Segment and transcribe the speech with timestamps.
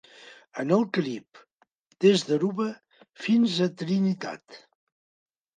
[0.61, 1.41] En el Carib
[2.05, 2.67] des d'Aruba
[3.27, 4.63] fins a Trinitat.